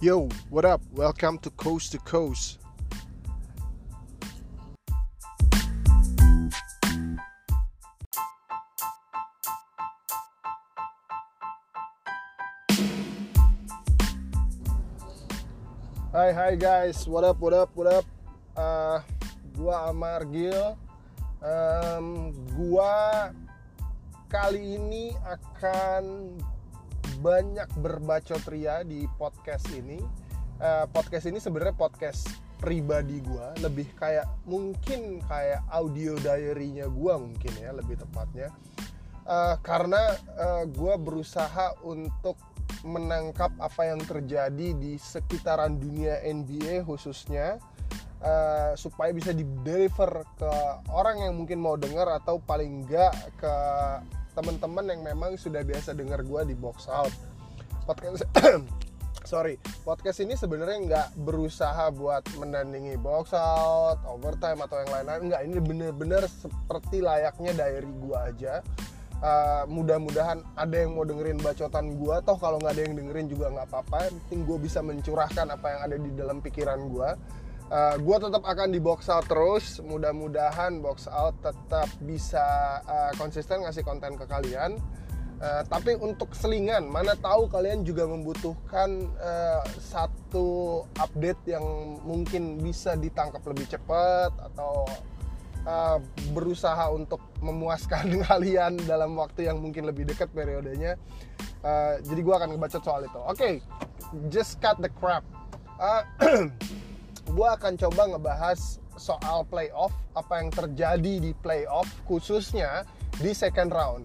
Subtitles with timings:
[0.00, 0.80] Yo, what up?
[0.94, 2.62] Welcome to Coast to Coast.
[16.14, 18.06] Hai hai guys, what up what up what up?
[18.54, 19.02] Uh,
[19.58, 20.78] gua Amar Gil.
[21.42, 23.34] Um, gua
[24.30, 26.38] kali ini akan
[27.18, 29.98] banyak berbacot ria di podcast ini.
[30.58, 32.26] Uh, podcast ini sebenarnya podcast
[32.58, 38.50] pribadi gua, lebih kayak mungkin kayak audio diary-nya gua mungkin ya lebih tepatnya.
[39.28, 42.38] Uh, karena uh, gua berusaha untuk
[42.86, 47.58] menangkap apa yang terjadi di sekitaran dunia NBA khususnya
[48.22, 50.52] uh, supaya bisa di deliver ke
[50.90, 53.54] orang yang mungkin mau dengar atau paling enggak ke
[54.38, 57.10] teman-teman yang memang sudah biasa dengar gue di box out.
[57.82, 58.22] Podcast
[59.26, 65.22] sorry podcast ini sebenarnya nggak berusaha buat menandingi box out overtime atau yang lain-lain.
[65.26, 68.54] Nggak ini bener-bener seperti layaknya diary gue aja.
[69.18, 73.50] Uh, mudah-mudahan ada yang mau dengerin bacotan gue toh kalau nggak ada yang dengerin juga
[73.50, 74.14] nggak apa-apa.
[74.14, 77.10] Penting gue bisa mencurahkan apa yang ada di dalam pikiran gue
[77.70, 83.64] uh, gue tetap akan di box out terus mudah-mudahan box out tetap bisa uh, konsisten
[83.64, 84.76] ngasih konten ke kalian
[85.38, 91.62] Uh, tapi untuk selingan, mana tahu kalian juga membutuhkan uh, satu update yang
[92.02, 94.82] mungkin bisa ditangkap lebih cepat atau
[95.62, 96.02] uh,
[96.34, 100.98] berusaha untuk memuaskan kalian dalam waktu yang mungkin lebih dekat periodenya.
[101.62, 103.20] Uh, jadi gue akan ngebacot soal itu.
[103.22, 103.54] Oke, okay,
[104.34, 105.22] just cut the crap.
[105.78, 106.02] Uh,
[107.28, 112.82] gue akan coba ngebahas soal playoff, apa yang terjadi di playoff khususnya
[113.22, 114.04] di second round.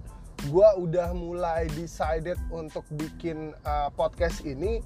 [0.52, 4.83] Gue udah mulai decided untuk bikin uh, podcast ini.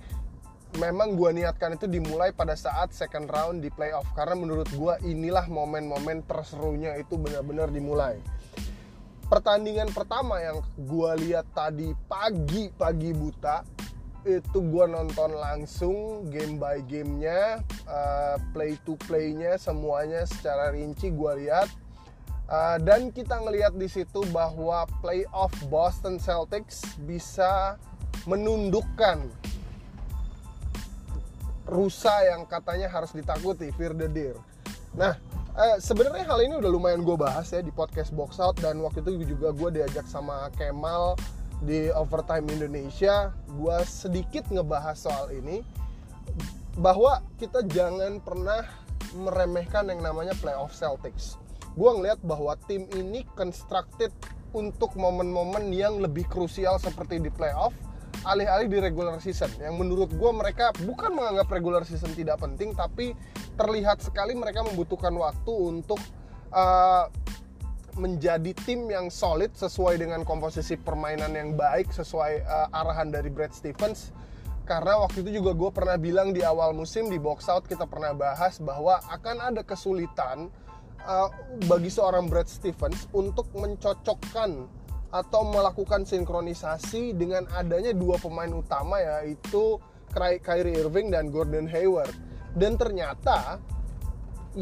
[0.77, 5.47] Memang gue niatkan itu dimulai pada saat second round di playoff karena menurut gue inilah
[5.47, 8.19] momen-momen terserunya itu benar-benar dimulai.
[9.27, 13.63] Pertandingan pertama yang gue lihat tadi pagi pagi buta
[14.25, 21.45] itu gue nonton langsung game by gamenya uh, play to playnya semuanya secara rinci gue
[21.45, 21.69] lihat
[22.47, 27.75] Uh, dan kita ngelihat di situ bahwa playoff Boston Celtics bisa
[28.23, 29.27] menundukkan
[31.67, 34.39] rusa yang katanya harus ditakuti, Fear the Deer.
[34.95, 35.19] Nah,
[35.59, 39.03] uh, sebenarnya hal ini udah lumayan gue bahas ya di podcast Box Out dan waktu
[39.03, 41.19] itu juga gue diajak sama Kemal
[41.63, 43.33] di Overtime Indonesia.
[43.49, 45.61] Gue sedikit ngebahas soal ini
[46.77, 48.61] bahwa kita jangan pernah
[49.17, 51.39] meremehkan yang namanya playoff Celtics
[51.77, 54.09] gue ngeliat bahwa tim ini constructed
[54.51, 57.71] untuk momen-momen yang lebih krusial seperti di playoff
[58.25, 63.13] alih-alih di regular season yang menurut gue mereka bukan menganggap regular season tidak penting tapi
[63.53, 66.01] terlihat sekali mereka membutuhkan waktu untuk
[66.49, 67.05] uh,
[67.97, 73.51] menjadi tim yang solid sesuai dengan komposisi permainan yang baik sesuai uh, arahan dari Brad
[73.51, 74.13] Stevens
[74.67, 78.11] karena waktu itu juga gue pernah bilang di awal musim di box out kita pernah
[78.11, 80.51] bahas bahwa akan ada kesulitan
[81.07, 81.31] uh,
[81.65, 84.67] bagi seorang Brad Stevens untuk mencocokkan
[85.07, 89.79] atau melakukan sinkronisasi dengan adanya dua pemain utama yaitu
[90.11, 92.11] Kyrie Irving dan Gordon Hayward.
[92.51, 93.63] Dan ternyata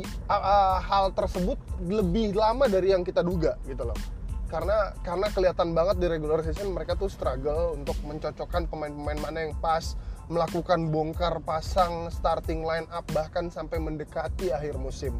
[0.04, 3.98] uh, hal tersebut lebih lama dari yang kita duga gitu loh.
[4.46, 9.56] Karena karena kelihatan banget di regular season mereka tuh struggle untuk mencocokkan pemain-pemain mana yang
[9.58, 9.98] pas,
[10.30, 15.18] melakukan bongkar pasang starting line up bahkan sampai mendekati akhir musim.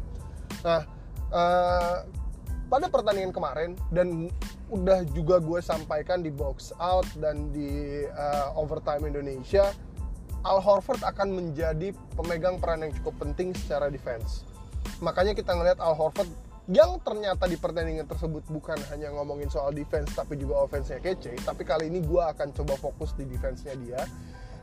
[0.62, 0.86] Nah,
[1.34, 2.06] uh,
[2.66, 4.30] pada pertandingan kemarin dan
[4.66, 9.70] udah juga gue sampaikan di box out dan di uh, overtime Indonesia
[10.42, 14.42] Al Horford akan menjadi pemegang peran yang cukup penting secara defense
[15.04, 16.28] makanya kita ngelihat Al Horford
[16.66, 21.62] yang ternyata di pertandingan tersebut bukan hanya ngomongin soal defense tapi juga offense-nya kece tapi
[21.62, 24.02] kali ini gue akan coba fokus di defense-nya dia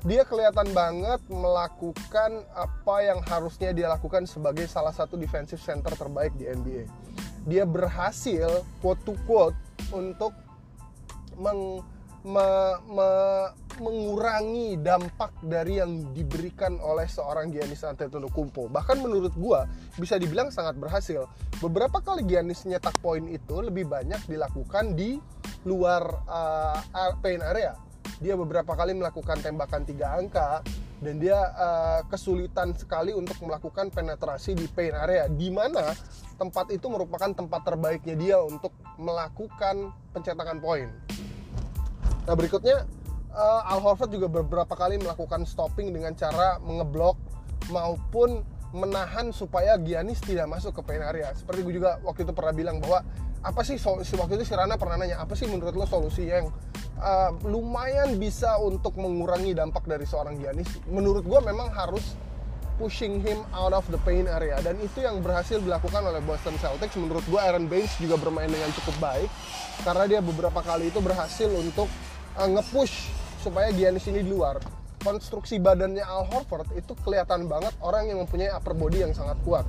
[0.04, 6.36] dia kelihatan banget melakukan apa yang harusnya dia lakukan sebagai salah satu defensive center terbaik
[6.36, 6.92] di NBA.
[7.48, 9.56] Dia berhasil quote to quote
[9.96, 10.36] untuk
[11.40, 11.80] meng,
[12.28, 12.48] me,
[12.92, 13.10] me,
[13.80, 18.70] mengurangi dampak dari yang diberikan oleh seorang Giannis Antetokounmpo.
[18.70, 19.66] Bahkan menurut gua
[19.98, 21.26] bisa dibilang sangat berhasil.
[21.62, 25.18] Beberapa kali Giannis nyetak poin itu lebih banyak dilakukan di
[25.64, 26.80] luar uh,
[27.24, 27.74] paint area
[28.24, 30.64] dia beberapa kali melakukan tembakan tiga angka
[31.04, 35.92] dan dia uh, kesulitan sekali untuk melakukan penetrasi di paint area di mana
[36.40, 40.88] tempat itu merupakan tempat terbaiknya dia untuk melakukan pencetakan poin.
[42.24, 42.88] Nah berikutnya
[43.34, 47.18] uh, Al Horford juga beberapa kali melakukan stopping dengan cara mengeblok
[47.74, 51.30] maupun menahan supaya Giannis tidak masuk ke paint area.
[51.38, 53.06] Seperti gue juga waktu itu pernah bilang bahwa
[53.44, 56.50] apa sih solusi waktu itu si Rana pernah nanya apa sih menurut lo solusi yang
[56.98, 60.82] uh, lumayan bisa untuk mengurangi dampak dari seorang Giannis?
[60.90, 62.18] Menurut gue memang harus
[62.82, 66.98] pushing him out of the paint area dan itu yang berhasil dilakukan oleh Boston Celtics
[66.98, 69.30] menurut gue Aaron Baines juga bermain dengan cukup baik
[69.86, 71.86] karena dia beberapa kali itu berhasil untuk
[72.34, 74.64] uh, nge-push supaya Giannis ini di luar
[75.04, 79.68] konstruksi badannya Al Horford itu kelihatan banget orang yang mempunyai upper body yang sangat kuat.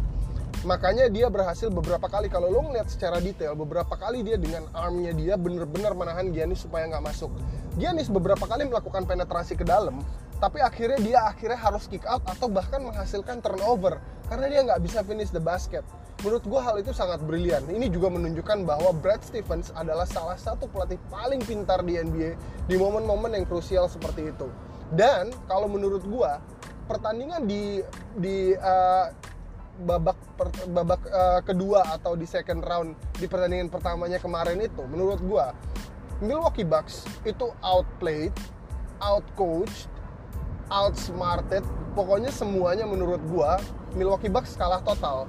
[0.64, 5.12] Makanya dia berhasil beberapa kali kalau lo ngeliat secara detail beberapa kali dia dengan armnya
[5.12, 7.28] dia bener-bener menahan Giannis supaya nggak masuk.
[7.76, 10.00] Giannis beberapa kali melakukan penetrasi ke dalam,
[10.38, 13.98] tapi akhirnya dia akhirnya harus kick out atau bahkan menghasilkan turnover
[14.30, 15.84] karena dia nggak bisa finish the basket.
[16.24, 17.60] Menurut gue hal itu sangat brilian.
[17.68, 22.32] Ini juga menunjukkan bahwa Brad Stevens adalah salah satu pelatih paling pintar di NBA
[22.64, 24.48] di momen-momen yang krusial seperti itu.
[24.88, 26.40] Dan kalau menurut gua
[26.88, 27.84] pertandingan di
[28.16, 29.12] di uh,
[29.84, 35.20] babak per, babak uh, kedua atau di second round di pertandingan pertamanya kemarin itu menurut
[35.20, 35.52] gua
[36.24, 38.32] Milwaukee Bucks itu outplayed,
[39.02, 39.92] outcoached,
[40.72, 43.60] outsmarted, pokoknya semuanya menurut gua
[43.92, 45.28] Milwaukee Bucks kalah total.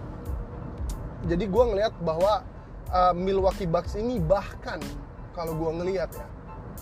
[1.26, 2.46] Jadi gua ngelihat bahwa
[2.94, 4.78] uh, Milwaukee Bucks ini bahkan
[5.34, 6.28] kalau gua ngelihat ya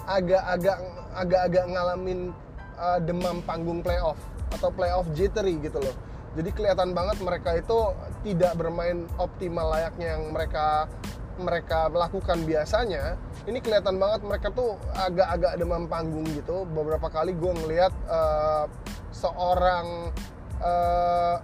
[0.03, 0.77] agak-agak
[1.15, 2.33] agak-agak ngalamin
[2.75, 4.17] uh, demam panggung playoff
[4.51, 5.95] atau playoff jittery gitu loh.
[6.33, 7.93] Jadi kelihatan banget mereka itu
[8.25, 10.89] tidak bermain optimal layaknya yang mereka
[11.37, 13.17] mereka melakukan biasanya.
[13.45, 16.65] Ini kelihatan banget mereka tuh agak-agak demam panggung gitu.
[16.73, 18.65] Beberapa kali gue ngelihat uh,
[19.13, 20.09] seorang
[20.61, 21.37] uh,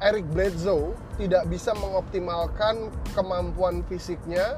[0.00, 4.56] Eric Bledsoe tidak bisa mengoptimalkan kemampuan fisiknya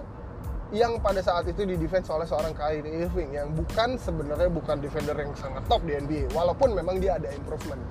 [0.72, 5.12] yang pada saat itu di defense oleh seorang Kyrie Irving yang bukan sebenarnya bukan defender
[5.18, 7.82] yang sangat top di NBA walaupun memang dia ada improvement.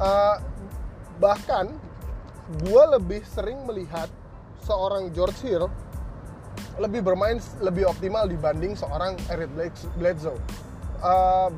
[0.00, 0.40] Uh,
[1.22, 1.70] bahkan
[2.66, 4.10] gue lebih sering melihat
[4.66, 5.70] seorang George Hill
[6.80, 9.52] lebih bermain lebih optimal dibanding seorang Eric
[10.00, 10.40] Bledsoe
[11.02, 11.50] uh,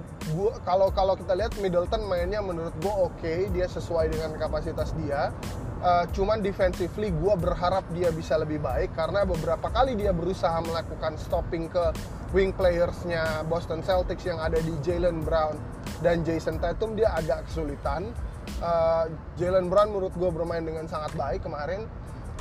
[0.66, 5.32] kalau kalau kita lihat Middleton mainnya menurut gue oke okay, dia sesuai dengan kapasitas dia.
[5.78, 11.14] Uh, cuman defensively gue berharap dia bisa lebih baik karena beberapa kali dia berusaha melakukan
[11.14, 11.94] stopping ke
[12.34, 15.54] wing playersnya Boston Celtics yang ada di Jalen Brown
[16.02, 18.10] dan Jason Tatum dia agak kesulitan.
[18.58, 19.06] Uh,
[19.38, 21.86] Jalen Brown menurut gue bermain dengan sangat baik kemarin.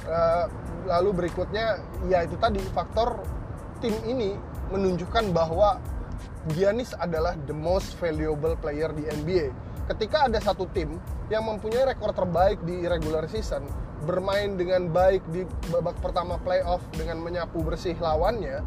[0.07, 0.49] Uh,
[0.89, 1.77] lalu berikutnya
[2.09, 3.21] ya itu tadi faktor
[3.83, 4.33] tim ini
[4.73, 5.77] menunjukkan bahwa
[6.55, 9.51] Giannis adalah the most valuable player di NBA
[9.87, 10.99] ketika ada satu tim
[11.31, 13.63] yang mempunyai rekor terbaik di regular season
[14.03, 18.63] bermain dengan baik di babak pertama playoff dengan menyapu bersih lawannya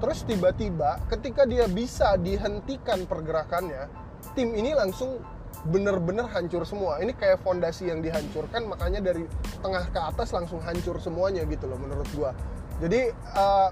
[0.00, 3.88] terus tiba-tiba ketika dia bisa dihentikan pergerakannya
[4.32, 5.20] tim ini langsung
[5.64, 7.00] bener-bener hancur semua.
[7.00, 9.24] Ini kayak fondasi yang dihancurkan makanya dari
[9.64, 12.36] tengah ke atas langsung hancur semuanya gitu loh menurut gua.
[12.84, 13.70] Jadi uh,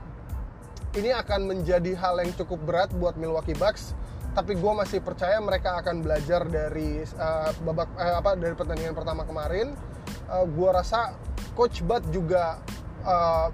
[0.93, 3.97] ini akan menjadi hal yang cukup berat buat Milwaukee Bucks
[4.33, 9.29] tapi gue masih percaya mereka akan belajar dari uh, babak uh, apa dari pertandingan pertama
[9.29, 9.77] kemarin.
[10.33, 11.13] Uh, gue rasa
[11.53, 12.57] coach Bud juga
[13.05, 13.53] uh,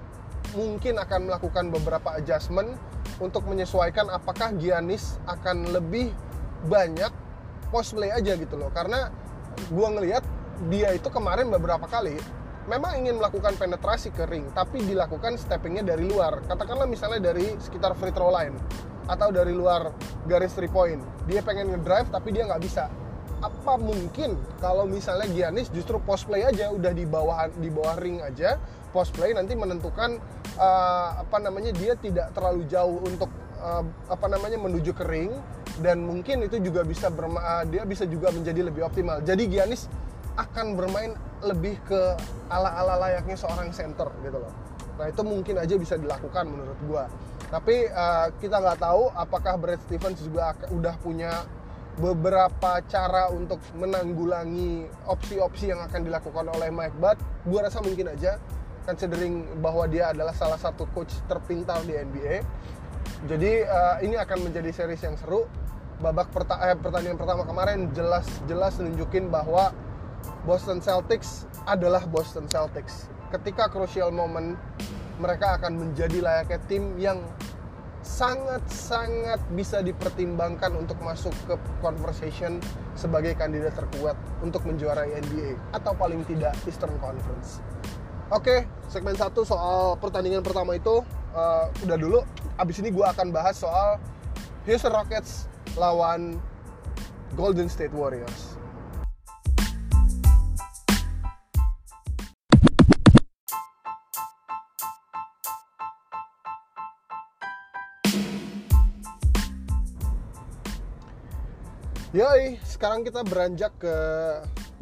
[0.54, 2.78] mungkin akan melakukan beberapa adjustment
[3.18, 6.14] untuk menyesuaikan apakah Giannis akan lebih
[6.70, 7.10] banyak
[7.74, 8.70] post play aja gitu loh.
[8.70, 9.10] Karena
[9.58, 10.22] gue ngelihat
[10.70, 12.14] dia itu kemarin beberapa kali
[12.68, 16.44] memang ingin melakukan penetrasi ke ring, tapi dilakukan steppingnya dari luar.
[16.44, 18.54] Katakanlah misalnya dari sekitar free throw line
[19.08, 19.90] atau dari luar
[20.28, 21.00] garis three point.
[21.24, 22.92] Dia pengen ngedrive tapi dia nggak bisa.
[23.40, 28.20] Apa mungkin kalau misalnya Giannis justru post play aja udah di bawah di bawah ring
[28.20, 28.60] aja
[28.90, 30.18] post play nanti menentukan
[30.58, 33.30] uh, apa namanya dia tidak terlalu jauh untuk
[33.62, 35.30] uh, apa namanya menuju ke ring
[35.78, 39.22] dan mungkin itu juga bisa berma uh, dia bisa juga menjadi lebih optimal.
[39.22, 39.86] Jadi Giannis
[40.38, 42.14] akan bermain lebih ke
[42.46, 44.54] ala-ala layaknya seorang center gitu loh.
[44.98, 47.04] Nah itu mungkin aja bisa dilakukan menurut gua
[47.48, 51.48] tapi uh, kita nggak tahu apakah Brad Stevens juga udah punya
[51.96, 57.18] beberapa cara untuk menanggulangi opsi-opsi yang akan dilakukan oleh Mike Butt.
[57.48, 58.38] Gue rasa mungkin aja,
[58.86, 62.44] considering bahwa dia adalah salah satu coach terpintar di NBA.
[63.26, 65.48] Jadi uh, ini akan menjadi series yang seru.
[65.98, 69.74] Babak perta eh, pertandingan pertama kemarin jelas-jelas nunjukin bahwa
[70.48, 73.12] Boston Celtics adalah Boston Celtics.
[73.28, 74.56] Ketika crucial moment
[75.20, 77.20] mereka akan menjadi layaknya tim yang
[78.00, 81.52] sangat-sangat bisa dipertimbangkan untuk masuk ke
[81.84, 82.64] conversation
[82.96, 87.60] sebagai kandidat terkuat untuk menjuarai NBA atau paling tidak Eastern Conference.
[88.32, 91.04] Oke, segmen satu soal pertandingan pertama itu
[91.36, 92.24] uh, udah dulu.
[92.56, 94.00] Abis ini gue akan bahas soal
[94.64, 95.44] Houston Rockets
[95.76, 96.40] lawan
[97.36, 98.57] Golden State Warriors.
[112.18, 113.96] Yoi, sekarang kita beranjak ke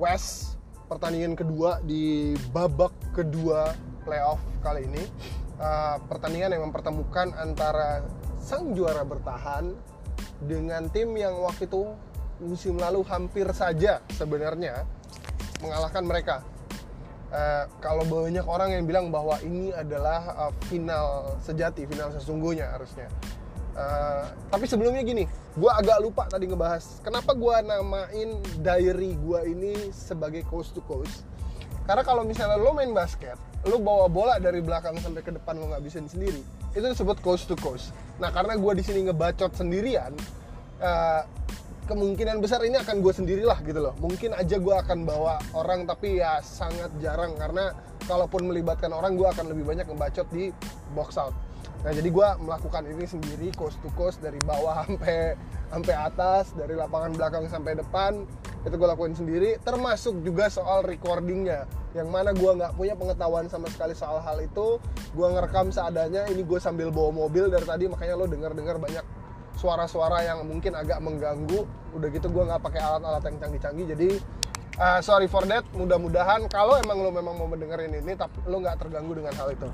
[0.01, 0.57] West
[0.89, 3.77] pertandingan kedua di babak kedua
[4.09, 5.05] playoff kali ini.
[5.61, 8.01] Uh, pertandingan yang mempertemukan antara
[8.41, 9.77] sang juara bertahan
[10.49, 11.93] dengan tim yang waktu itu
[12.41, 14.89] musim lalu hampir saja sebenarnya
[15.61, 16.41] mengalahkan mereka.
[17.29, 23.13] Uh, kalau banyak orang yang bilang bahwa ini adalah uh, final sejati, final sesungguhnya harusnya.
[23.77, 29.93] Uh, tapi sebelumnya gini, gue agak lupa tadi ngebahas kenapa gue namain diary gue ini
[29.93, 31.29] sebagai coast to coast.
[31.85, 33.37] Karena kalau misalnya lo main basket,
[33.69, 36.41] lo bawa bola dari belakang sampai ke depan lo ngabisin sendiri,
[36.73, 37.93] itu disebut coast to coast.
[38.17, 40.17] Nah karena gue di sini ngebacot sendirian,
[40.81, 41.23] uh,
[41.85, 43.95] kemungkinan besar ini akan gue sendirilah gitu loh.
[44.01, 47.77] Mungkin aja gue akan bawa orang, tapi ya sangat jarang karena
[48.09, 50.49] kalaupun melibatkan orang, gue akan lebih banyak ngebacot di
[50.97, 51.37] box out
[51.87, 55.39] Nah jadi gue melakukan ini sendiri coast to coast dari bawah sampai
[55.71, 58.27] sampai atas dari lapangan belakang sampai depan.
[58.67, 61.71] Itu gue lakuin sendiri termasuk juga soal recordingnya.
[61.95, 64.83] Yang mana gue nggak punya pengetahuan sama sekali soal hal itu
[65.15, 69.07] gue ngerekam seadanya ini gue sambil bawa mobil dari tadi makanya lo denger dengar banyak
[69.55, 71.71] suara-suara yang mungkin agak mengganggu.
[71.95, 74.09] Udah gitu gue nggak pakai alat-alat yang canggih-canggih jadi
[74.83, 78.83] uh, sorry for that mudah-mudahan kalau emang lo memang mau mendengarin ini tapi lo nggak
[78.83, 79.71] terganggu dengan hal itu.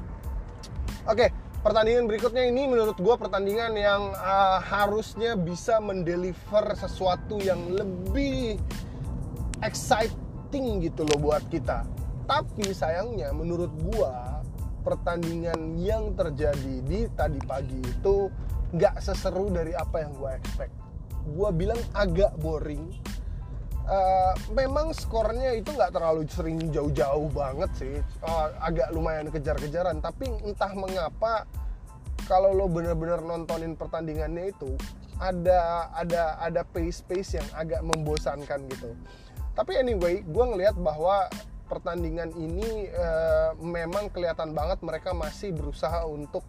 [1.08, 1.28] Oke okay,
[1.62, 8.58] pertandingan berikutnya ini menurut gue pertandingan yang uh, harusnya bisa mendeliver sesuatu yang lebih
[9.62, 11.86] exciting gitu loh buat kita.
[12.26, 14.12] Tapi sayangnya menurut gue
[14.82, 18.26] pertandingan yang terjadi di tadi pagi itu
[18.74, 20.74] nggak seseru dari apa yang gue expect.
[21.30, 22.90] Gue bilang agak boring.
[23.82, 29.98] Uh, memang skornya itu nggak terlalu sering jauh-jauh banget sih, uh, agak lumayan kejar-kejaran.
[29.98, 31.50] Tapi entah mengapa
[32.30, 34.78] kalau lo bener-bener nontonin pertandingannya itu
[35.18, 38.94] ada ada ada pace pace yang agak membosankan gitu.
[39.52, 41.28] Tapi anyway gue ngelihat bahwa
[41.68, 43.08] pertandingan ini e,
[43.60, 46.42] memang kelihatan banget mereka masih berusaha untuk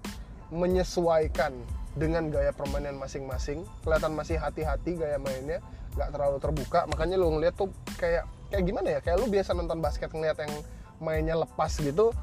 [0.54, 1.54] menyesuaikan
[1.94, 3.66] dengan gaya permainan masing-masing.
[3.86, 5.60] Kelihatan masih hati-hati gaya mainnya
[5.94, 9.00] nggak terlalu terbuka makanya lo ngeliat tuh kayak kayak gimana ya?
[9.02, 10.54] Kayak lo biasa nonton basket ngeliat yang
[11.02, 12.14] mainnya lepas gitu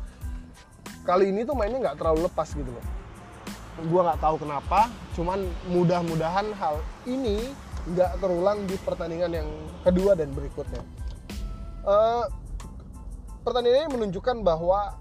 [1.04, 2.86] kali ini tuh mainnya nggak terlalu lepas gitu loh.
[3.80, 6.76] Gue nggak tahu kenapa cuman mudah-mudahan hal
[7.08, 7.50] ini
[7.88, 9.48] nggak terulang di pertandingan yang
[9.82, 10.84] kedua dan berikutnya.
[11.80, 12.28] Uh,
[13.40, 15.00] pertandingan ini menunjukkan bahwa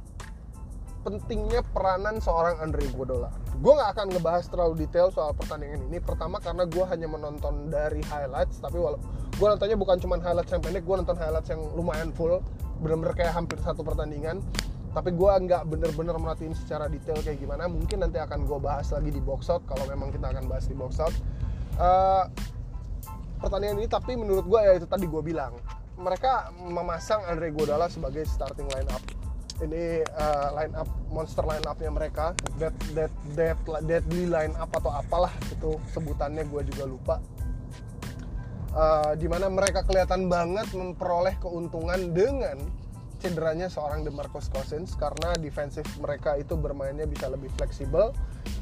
[1.00, 3.32] pentingnya peranan seorang Andre Iguodala.
[3.60, 6.03] Gue nggak akan ngebahas terlalu detail soal pertandingan ini.
[6.03, 9.00] Pertama karena gue hanya menonton dari highlights tapi walau
[9.39, 12.44] gue nontonnya bukan cuma highlights yang pendek gue nonton highlights yang lumayan full.
[12.84, 14.44] Bener-bener kayak hampir satu pertandingan.
[14.89, 17.70] Tapi gue nggak bener-bener merhatiin secara detail kayak gimana.
[17.70, 20.75] Mungkin nanti akan gue bahas lagi di box out kalau memang kita akan bahas di
[20.75, 21.15] box out.
[21.79, 22.27] Uh,
[23.39, 25.56] pertandingan ini tapi menurut gue ya itu tadi gue bilang
[26.00, 29.03] mereka memasang Andre Godala sebagai starting line up
[29.63, 34.92] ini uh, line up monster line upnya mereka that that that deadly line up atau
[34.92, 37.16] apalah itu sebutannya gue juga lupa
[38.74, 42.58] uh, di mana mereka kelihatan banget memperoleh keuntungan dengan
[43.20, 48.16] cederanya seorang DeMarcus Cousins karena defensif mereka itu bermainnya bisa lebih fleksibel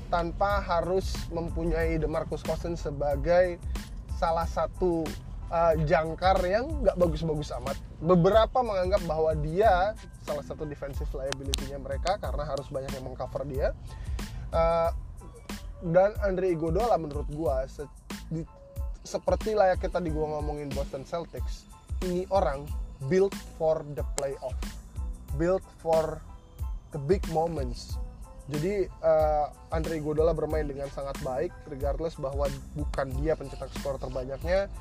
[0.09, 3.61] tanpa harus mempunyai DeMarcus Cousins sebagai
[4.17, 5.05] salah satu
[5.53, 7.77] uh, jangkar yang nggak bagus-bagus amat.
[7.97, 13.73] Beberapa menganggap bahwa dia salah satu defensive liability-nya mereka karena harus banyak yang mengcover dia.
[14.53, 14.93] Uh,
[15.81, 17.85] dan Andre Iguodala menurut gua se
[18.33, 18.41] di,
[19.05, 21.69] seperti layaknya tadi gua ngomongin Boston Celtics,
[22.05, 22.65] ini orang
[23.05, 24.57] built for the playoff
[25.37, 26.17] built for
[26.89, 28.01] the big moments
[28.47, 34.71] jadi uh, Andre Iguodala bermain dengan sangat baik regardless bahwa bukan dia pencetak skor terbanyaknya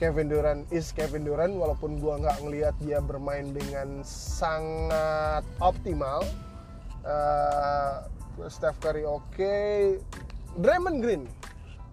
[0.00, 6.24] Kevin Durant is Kevin Durant walaupun gua nggak ngelihat dia bermain dengan sangat optimal.
[7.04, 8.08] Uh,
[8.48, 9.28] Steph Curry oke.
[9.36, 10.00] Okay.
[10.56, 11.28] Draymond Green.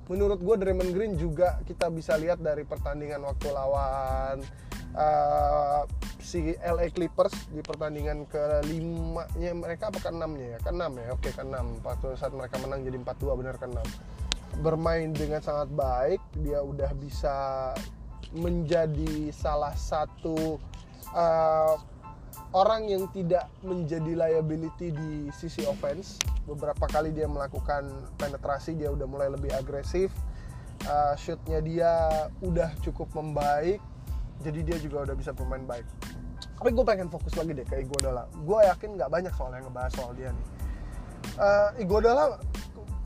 [0.07, 4.39] Menurut gue Draymond Green juga kita bisa lihat dari pertandingan waktu lawan
[4.95, 5.83] uh,
[6.23, 10.59] si LA Clippers di pertandingan kelima nya mereka apa ke enamnya ya?
[10.63, 11.11] Ke enam ya?
[11.11, 13.87] Oke ke enam waktu saat mereka menang jadi 4-2 benar ke enam
[14.63, 17.35] bermain dengan sangat baik dia udah bisa
[18.35, 20.59] menjadi salah satu
[21.15, 21.75] uh,
[22.51, 26.19] orang yang tidak menjadi liability di sisi offense.
[26.47, 30.11] Beberapa kali dia melakukan penetrasi dia udah mulai lebih agresif.
[30.87, 31.91] Uh, shootnya dia
[32.45, 33.81] udah cukup membaik
[34.45, 35.85] jadi dia juga udah bisa bermain baik.
[36.57, 38.29] Tapi gue pengen fokus lagi deh ke Iguodala.
[38.45, 40.47] Gue yakin nggak banyak soal yang ngebahas soal dia nih.
[41.37, 42.37] Uh, Iguodala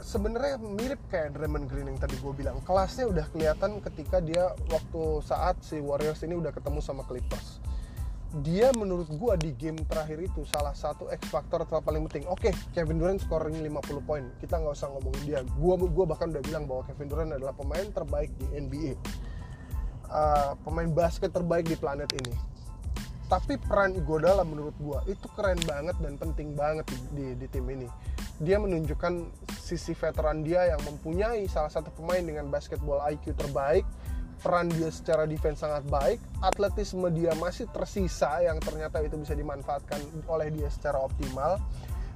[0.01, 5.01] sebenarnya mirip kayak Draymond Green yang tadi gue bilang kelasnya udah kelihatan ketika dia waktu
[5.23, 7.61] saat si Warriors ini udah ketemu sama Clippers
[8.39, 12.23] dia menurut gue di game terakhir itu salah satu X factor paling penting.
[12.31, 14.23] Oke, okay, Kevin Durant scoring 50 poin.
[14.39, 15.39] Kita nggak usah ngomongin dia.
[15.59, 18.91] Gue gua bahkan udah bilang bahwa Kevin Durant adalah pemain terbaik di NBA.
[20.07, 22.31] Uh, eh, pemain basket terbaik di planet ini.
[23.31, 27.63] Tapi peran Iguodala menurut gue itu keren banget dan penting banget di, di, di tim
[27.71, 27.87] ini.
[28.43, 33.87] Dia menunjukkan sisi veteran dia yang mempunyai salah satu pemain dengan basketball IQ terbaik
[34.41, 40.01] peran dia secara defense sangat baik, atletisme dia masih tersisa yang ternyata itu bisa dimanfaatkan
[40.25, 41.61] oleh dia secara optimal.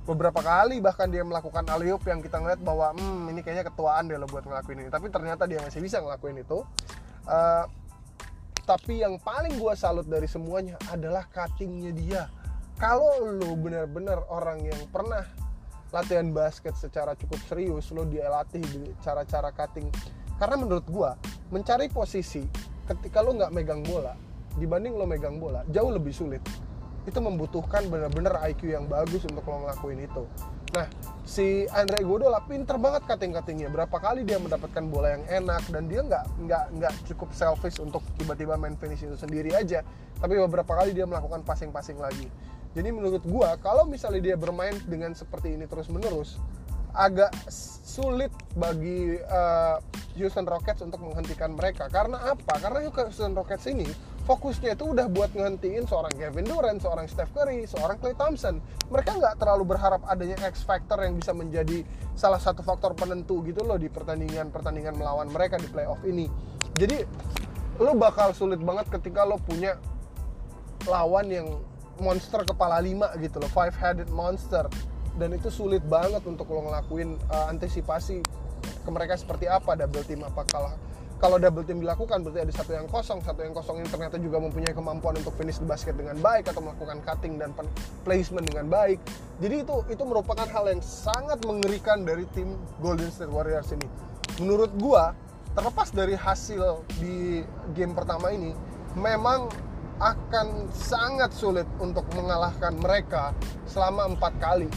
[0.06, 4.18] Beberapa kali bahkan dia melakukan alley yang kita ngeliat bahwa hmm, ini kayaknya ketuaan dia
[4.18, 6.66] lo buat ngelakuin ini, tapi ternyata dia masih bisa ngelakuin itu.
[7.26, 7.66] Uh,
[8.66, 12.24] tapi yang paling gue salut dari semuanya adalah cuttingnya dia.
[12.76, 15.24] Kalau lo benar-benar orang yang pernah
[15.94, 18.66] latihan basket secara cukup serius, lo dia latih
[19.00, 19.88] cara-cara cutting
[20.36, 21.12] karena menurut gue
[21.54, 22.44] mencari posisi
[22.90, 24.14] ketika lo nggak megang bola
[24.60, 26.44] dibanding lo megang bola jauh lebih sulit
[27.06, 30.24] itu membutuhkan bener-bener IQ yang bagus untuk lo ngelakuin itu
[30.76, 30.88] nah
[31.24, 36.04] si Andre Iguodala pinter banget cutting-cuttingnya berapa kali dia mendapatkan bola yang enak dan dia
[36.04, 39.82] nggak nggak nggak cukup selfish untuk tiba-tiba main finish itu sendiri aja
[40.20, 42.28] tapi beberapa kali dia melakukan passing-passing lagi
[42.76, 46.38] jadi menurut gua kalau misalnya dia bermain dengan seperti ini terus menerus
[46.96, 47.32] agak
[47.96, 49.80] sulit bagi uh,
[50.16, 51.92] Houston Rockets untuk menghentikan mereka.
[51.92, 52.60] Karena apa?
[52.60, 53.88] Karena Houston Rockets ini
[54.26, 58.58] fokusnya itu udah buat ngehentiin seorang Kevin Durant, seorang Steph Curry, seorang Klay Thompson.
[58.90, 61.86] Mereka nggak terlalu berharap adanya X factor yang bisa menjadi
[62.18, 66.26] salah satu faktor penentu gitu loh di pertandingan-pertandingan melawan mereka di playoff ini.
[66.74, 67.06] Jadi
[67.78, 69.78] lo bakal sulit banget ketika lo punya
[70.90, 71.48] lawan yang
[72.02, 74.66] monster kepala lima gitu loh, five headed monster
[75.16, 78.20] dan itu sulit banget untuk lo ngelakuin uh, antisipasi
[78.66, 80.76] ke mereka seperti apa double team apa kalah
[81.16, 83.24] kalau double team dilakukan berarti ada satu yang kosong.
[83.24, 86.60] Satu yang kosong ini ternyata juga mempunyai kemampuan untuk finish di basket dengan baik atau
[86.60, 87.56] melakukan cutting dan
[88.04, 89.00] placement dengan baik.
[89.40, 93.88] Jadi itu itu merupakan hal yang sangat mengerikan dari tim Golden State Warriors ini.
[94.44, 95.16] Menurut gua
[95.56, 97.40] terlepas dari hasil di
[97.72, 98.52] game pertama ini
[99.00, 99.48] memang
[100.04, 103.32] akan sangat sulit untuk mengalahkan mereka
[103.64, 104.68] selama empat kali.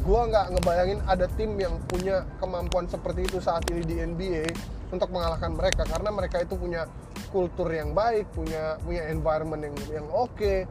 [0.00, 5.10] Gue nggak ngebayangin ada tim yang punya kemampuan seperti itu saat ini di NBA untuk
[5.10, 6.86] mengalahkan mereka karena mereka itu punya
[7.30, 10.64] kultur yang baik, punya punya environment yang yang oke, okay,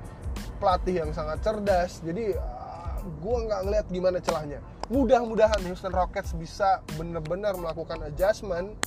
[0.58, 2.00] pelatih yang sangat cerdas.
[2.02, 4.60] Jadi uh, ah, gue nggak ngeliat gimana celahnya.
[4.86, 8.78] Mudah-mudahan Houston Rockets bisa benar-benar melakukan adjustment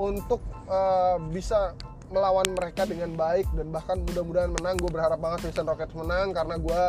[0.00, 1.76] untuk uh, bisa
[2.12, 4.76] melawan mereka dengan baik dan bahkan mudah-mudahan menang.
[4.80, 6.82] Gue berharap banget Houston Rockets menang karena gue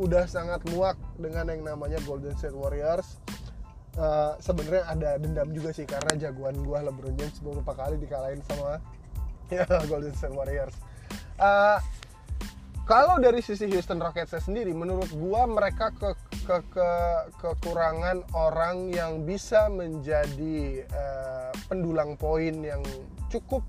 [0.00, 3.20] udah sangat muak dengan yang namanya Golden State Warriors.
[3.98, 8.78] Uh, sebenarnya ada dendam juga sih karena jagoan gue LeBron James beberapa kali dikalahin sama
[9.54, 10.78] ya, Golden State Warriors.
[11.34, 11.82] Uh,
[12.90, 16.10] kalau dari sisi Houston Rockets sendiri, menurut gue mereka ke,
[16.42, 16.90] ke, ke
[17.38, 22.82] kekurangan orang yang bisa menjadi uh, pendulang poin yang
[23.30, 23.62] cukup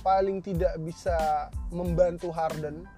[0.00, 2.88] paling tidak bisa membantu Harden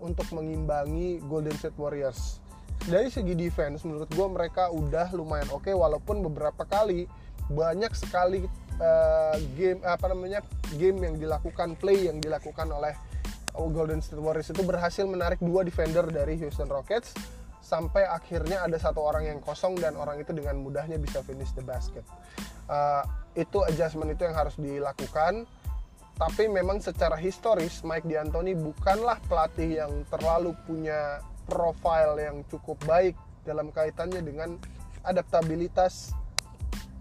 [0.00, 2.40] untuk mengimbangi Golden State Warriors.
[2.84, 7.08] Dari segi defense, menurut gue mereka udah lumayan oke, okay, walaupun beberapa kali
[7.48, 8.44] banyak sekali
[8.80, 10.40] uh, game apa namanya
[10.76, 12.96] game yang dilakukan play yang dilakukan oleh
[13.54, 17.14] Golden State Warriors itu berhasil menarik dua defender dari Houston Rockets
[17.64, 21.64] sampai akhirnya ada satu orang yang kosong dan orang itu dengan mudahnya bisa finish the
[21.64, 22.04] basket.
[22.68, 23.06] Uh,
[23.38, 25.48] itu adjustment itu yang harus dilakukan
[26.14, 33.16] tapi memang secara historis Mike D'Antoni bukanlah pelatih yang terlalu punya profile yang cukup baik
[33.44, 34.56] dalam kaitannya dengan
[35.04, 36.16] adaptabilitas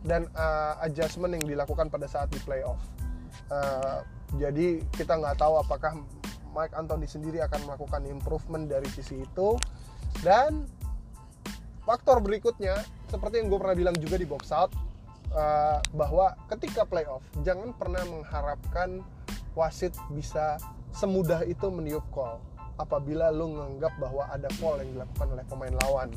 [0.03, 2.79] dan uh, adjustment yang dilakukan pada saat di playoff.
[3.47, 4.03] Uh,
[4.35, 5.95] jadi kita nggak tahu apakah
[6.53, 9.57] Mike Anthony sendiri akan melakukan improvement dari sisi itu
[10.21, 10.69] dan
[11.83, 12.77] faktor berikutnya
[13.09, 14.71] seperti yang gue pernah bilang juga di box out
[15.33, 19.01] uh, bahwa ketika playoff jangan pernah mengharapkan
[19.57, 20.61] wasit bisa
[20.93, 22.37] semudah itu meniup call
[22.77, 26.09] apabila lo nganggap bahwa ada call yang dilakukan oleh pemain lawan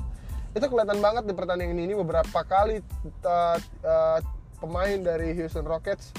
[0.57, 2.81] itu kelihatan banget di pertandingan ini beberapa kali
[3.29, 4.19] uh, uh,
[4.57, 6.17] pemain dari Houston Rockets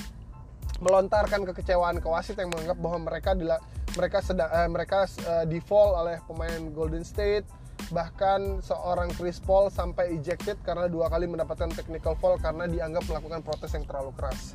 [0.77, 3.57] melontarkan kekecewaan ke wasit yang menganggap bahwa mereka dila,
[3.97, 7.49] mereka sedang uh, mereka uh, default oleh pemain Golden State
[7.89, 13.41] bahkan seorang Chris Paul sampai ejected karena dua kali mendapatkan technical foul karena dianggap melakukan
[13.41, 14.53] protes yang terlalu keras.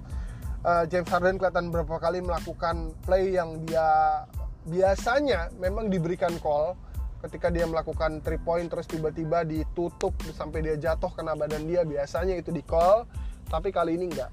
[0.62, 4.22] uh, James Harden kelihatan beberapa kali melakukan play yang dia
[4.66, 6.78] biasanya memang diberikan call
[7.22, 12.34] ketika dia melakukan three point terus tiba-tiba ditutup sampai dia jatuh kena badan dia biasanya
[12.34, 13.06] itu di call
[13.50, 14.30] tapi kali ini enggak.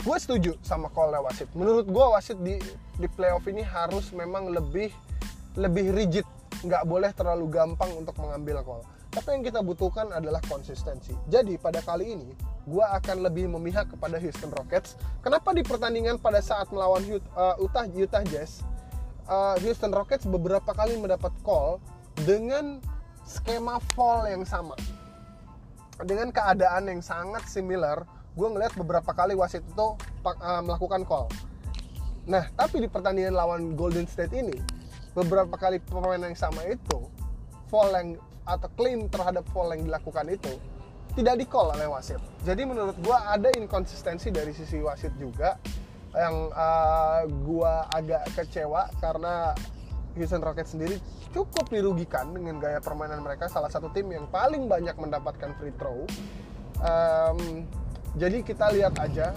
[0.00, 2.56] Gue setuju sama callnya wasit menurut gue wasit di
[3.00, 4.92] di playoff ini harus memang lebih
[5.56, 6.26] lebih rigid.
[6.60, 8.84] Nggak boleh terlalu gampang untuk mengambil call.
[9.10, 11.10] Tapi yang kita butuhkan adalah konsistensi.
[11.26, 12.30] Jadi pada kali ini,
[12.62, 14.94] gue akan lebih memihak kepada Houston Rockets.
[15.18, 17.02] Kenapa di pertandingan pada saat melawan
[17.34, 18.62] uh, Utah, Utah Jazz,
[19.30, 21.78] uh, Houston Rockets beberapa kali mendapat call
[22.26, 22.82] dengan
[23.22, 24.74] skema fall yang sama.
[26.02, 29.88] Dengan keadaan yang sangat similar, gue ngeliat beberapa kali wasit itu
[30.26, 31.30] uh, melakukan call.
[32.26, 34.56] Nah, tapi di pertandingan lawan Golden State ini,
[35.14, 37.06] beberapa kali pemain yang sama itu
[37.70, 40.52] fall yang atau claim terhadap foul yang dilakukan itu
[41.14, 42.18] tidak di call oleh wasit.
[42.46, 45.58] Jadi menurut gue ada inkonsistensi dari sisi wasit juga
[46.14, 49.54] yang uh, gua agak kecewa karena
[50.18, 50.98] Houston Rockets sendiri
[51.30, 53.46] cukup dirugikan dengan gaya permainan mereka.
[53.46, 56.02] Salah satu tim yang paling banyak mendapatkan free throw.
[56.82, 57.68] Um,
[58.18, 59.30] jadi kita lihat aja.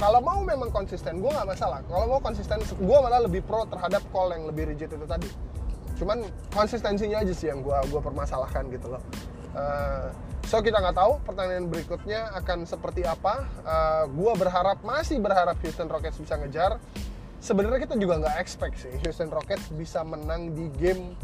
[0.00, 1.84] Kalau mau memang konsisten gue nggak masalah.
[1.84, 5.28] Kalau mau konsisten gue malah lebih pro terhadap call yang lebih rigid itu tadi.
[6.00, 9.02] Cuman konsistensinya aja sih yang gue gua permasalahkan gitu loh.
[9.52, 10.08] Uh,
[10.46, 13.44] so kita nggak tahu pertandingan berikutnya akan seperti apa.
[13.64, 16.80] Uh, gue berharap masih berharap Houston Rockets bisa ngejar.
[17.40, 21.16] Sebenarnya kita juga nggak expect sih Houston Rockets bisa menang di game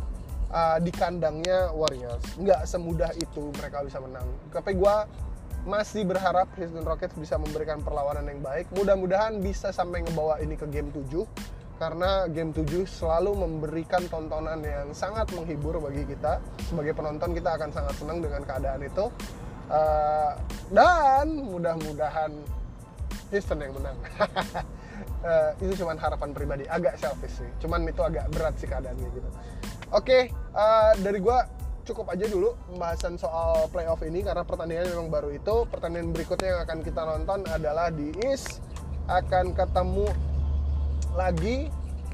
[0.53, 2.25] uh, di kandangnya Warriors.
[2.41, 4.27] Nggak semudah itu mereka bisa menang.
[4.53, 4.97] Tapi gue
[5.67, 8.71] masih berharap Houston Rockets bisa memberikan perlawanan yang baik.
[8.73, 11.27] Mudah-mudahan bisa sampai ngebawa ini ke game 7
[11.77, 16.41] karena game 7 selalu memberikan tontonan yang sangat menghibur bagi kita.
[16.65, 19.13] Sebagai penonton kita akan sangat senang dengan keadaan itu.
[19.67, 20.33] Uh,
[20.73, 22.33] dan mudah-mudahan
[23.29, 23.97] Houston yang menang.
[25.21, 26.65] Uh, itu cuma harapan pribadi.
[26.65, 27.51] Agak selfish sih.
[27.61, 29.29] Cuman itu agak berat sih keadaannya gitu.
[29.93, 30.23] Oke okay,
[30.57, 31.39] uh, dari gue
[31.87, 34.25] cukup aja dulu pembahasan soal playoff ini.
[34.25, 35.69] Karena pertandingan memang baru itu.
[35.69, 38.65] Pertandingan berikutnya yang akan kita nonton adalah di East.
[39.07, 40.09] Akan ketemu
[41.17, 41.73] lagi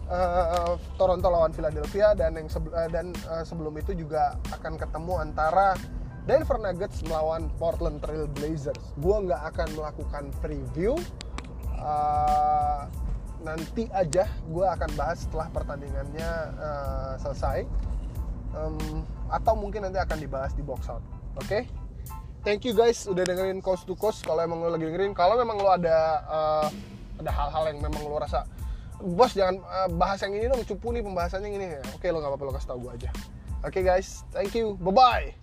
[0.08, 5.14] uh, Toronto lawan Philadelphia dan yang sebel, uh, dan uh, sebelum itu juga akan ketemu
[5.20, 5.74] antara
[6.22, 8.94] Denver Nuggets melawan Portland Trail Blazers.
[9.02, 10.94] Gua nggak akan melakukan preview.
[11.82, 12.86] Uh,
[13.42, 16.30] nanti aja gue akan bahas setelah pertandingannya
[16.62, 17.66] uh, selesai.
[18.54, 21.02] Um, atau mungkin nanti akan dibahas di box out.
[21.40, 21.46] Oke?
[21.48, 21.62] Okay?
[22.42, 24.22] Thank you guys udah dengerin Coast to Coast.
[24.22, 26.66] Kalau emang lo lagi dengerin, kalau memang lo ada uh,
[27.22, 28.46] ada hal-hal yang memang lo rasa
[29.02, 30.62] bos jangan uh, bahas yang ini dong.
[30.62, 31.66] Cupu nih pembahasannya ini.
[31.78, 33.10] Ya oke lo nggak apa-apa lo kasih tau gue aja.
[33.62, 34.22] Oke okay, guys.
[34.30, 34.78] Thank you.
[34.78, 35.41] Bye bye